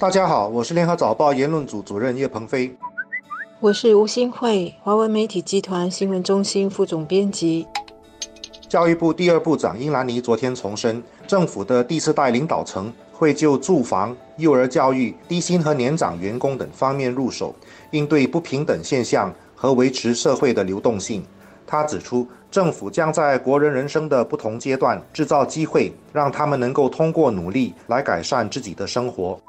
[0.00, 2.72] 大家好，我是联合早报言论组主任叶鹏飞。
[3.58, 7.66] 我是吴新慧，华文媒体集团新闻中心副总编辑。
[8.68, 17.52] 教育部第二部长英兰尼昨天重申，政府的第四代领导层会就住房、幼儿教育、低薪和年长员工等方面入手，
[17.90, 21.24] 应对不平等现象和维持社会的流动性。
[21.66, 29.40] 他指出，政府将在国人人生的不同阶段制造机会，让他们能够通过努力来改善自己的生活。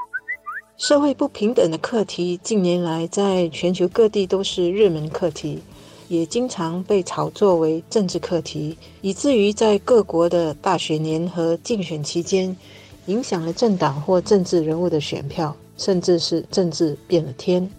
[0.79, 5.59] 社会不平等的课题近年来在全球各地都是热门课题，
[6.07, 12.55] 也经常被炒作为政治课题，以至于在各国的大选年和竞选期间，
[13.07, 17.69] 影响了政党或政治人物的选票，甚至是政治变了天。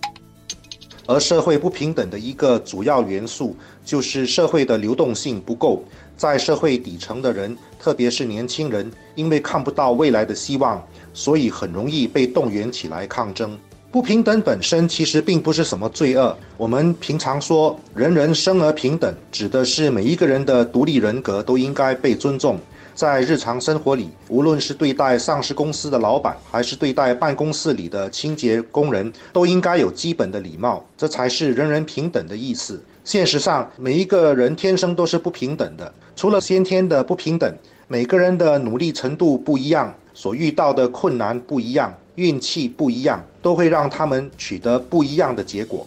[1.07, 5.83] 而社会不平等的一个主要元素就是社会的流动性不够，
[6.17, 10.83] 在社会底层的人，特别是年轻人，因为看不到未来的希望。
[11.13, 13.59] 所以很容易被动员起来抗争。
[13.91, 16.37] 不平等本身其实并不是什么罪恶。
[16.57, 22.61] 我们平常说“人人生而平等”，指的是每一个人的独立人格都应该被尊重。
[22.95, 30.85] 在日常生活里，无论是对待上市公司的老板，还是对待办公室里的清洁工人，都应该有基本的礼貌。
[30.96, 32.83] 这才是人人平等的意思。
[33.05, 35.93] 现实上，每一个人天生都是不平等的。
[36.15, 37.52] 除了先天的不平等，
[37.88, 39.95] 每个人的努力程度不一样。
[40.13, 45.87] 所遇到的困难不一样，运气不一样，都会让他们取得不一样的结果。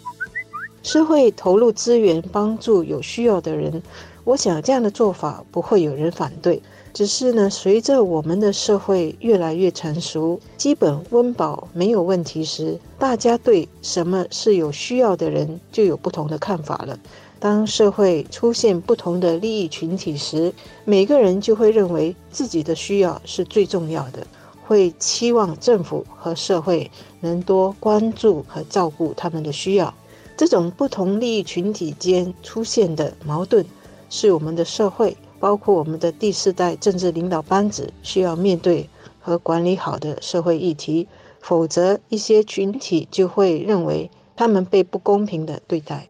[0.82, 3.84] 社会投入资源帮助有需要的人，
[4.24, 6.60] 我想这样的做法不会有人反对。
[6.94, 16.98] 只是呢，随着我们的社会越来越成熟，基本温饱没有问题时，大家对什么是有需要的人就有不同的看法了。
[17.40, 20.54] 当社会出现不同的利益群体时，
[20.86, 24.26] 每个人就会认为自己的需要是最重要的，
[24.66, 26.90] 会期望政府和社会
[27.22, 29.92] 能多关注和照顾他们的需要。
[30.38, 33.66] 这种不同利益群体间出现的矛盾，
[34.10, 38.90] 是我们的社会，包括我们的第四代政治领导班子需要面对
[39.20, 41.06] 和管理好的社会议题。
[41.42, 46.08] 否则，一些群体就会认为他们被不公平的对待。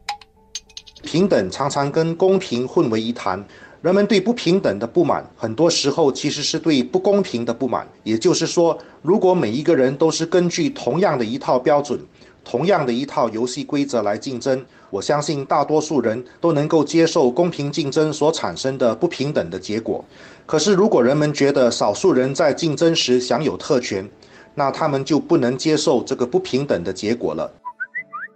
[1.02, 3.44] 平等常常跟公平混为一谈，
[3.82, 7.84] 人们对不平等的不满，很多时候其实是对不公平的不满。
[8.04, 11.98] 也就是说，如果每一个人都是根据同样的一套标准、
[12.44, 20.04] 同样的一套游戏规则来竞争，我相信大多数人都能够接受公平竞争所产生的不平等的结果。
[20.46, 24.08] 可是，如果人们觉得少数人在竞争时享有特权，
[24.54, 27.50] 那他们就不能接受这个不平等的结果了。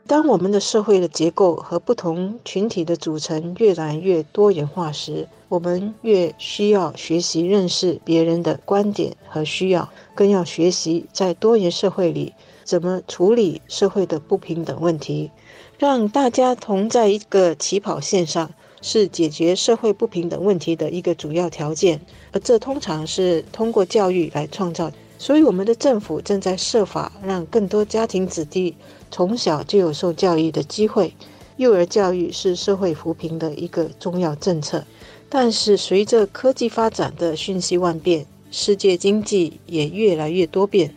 [0.07, 12.33] 当我们的社会的结构和不同群体的组成越来越多元化时，我们越需要学习认识别人的观点和需要，更要学习在多元社会里
[12.69, 15.31] 怎么处理社会的不平等问题，
[15.79, 18.51] 让大家同在一个起跑线上，
[18.83, 21.99] 是解决社会不平等问题的一个主要条件，
[22.31, 24.93] 而这通常是通过教育来创造。
[25.19, 28.75] 所以，我们的政府正在设法让更多家庭子弟
[29.11, 31.15] 从小就有受教育的机会。
[31.57, 34.85] 幼儿教育是社会扶贫的一个重要政策。
[35.31, 40.95] 但是，随着科技发展的瞬息万变，世界经济也越来越多变，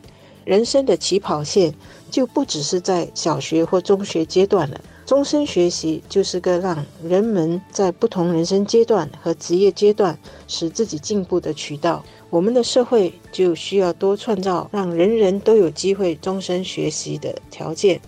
[0.51, 1.73] 人生的起跑线
[2.09, 4.81] 就不只是在小学或中学阶段了。
[5.06, 10.19] 终身学习就是个让人们在不同人生阶段和职业阶段
[10.50, 12.03] 使自己进步的渠道。
[12.29, 18.01] 我们的社会就需要多创造让人人都有机会终身学习的条件。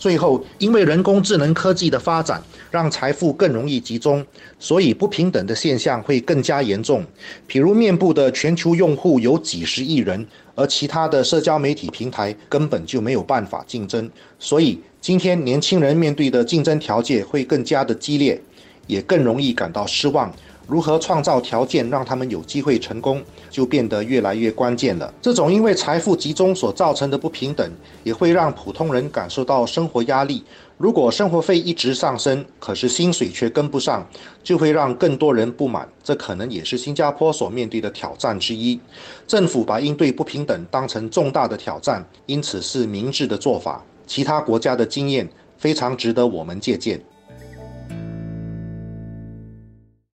[0.00, 4.24] 最后，因为人工智能科技的发展，让财富更容易集中，
[4.58, 7.04] 所以不平等的现象会更加严重。
[7.46, 14.10] 譬如，面部的全球用户有几十亿人，而其他的社交媒体平台根本就没有办法竞争。
[14.38, 18.40] 所以，今天年轻人面对的竞争条件会更加的激烈，
[18.86, 20.34] 也更容易感到失望。
[20.70, 23.20] 如何创造条件让他们有机会成功，
[23.50, 25.12] 就变得越来越关键了。
[25.20, 27.68] 这种因为财富集中所造成的不平等，
[28.04, 30.44] 也会让普通人感受到生活压力。
[30.78, 34.06] 如果生活费一直上升，可是薪水却跟不上，
[34.44, 35.88] 就会让更多人不满。
[36.04, 38.78] 这可能也是新加坡所面对的挑战之一。
[39.26, 43.84] 政府把应对不平等当成重大的挑战，因此是明智的做法。
[44.06, 45.28] 其他国家的经验
[45.58, 47.02] 非常值得我们借鉴。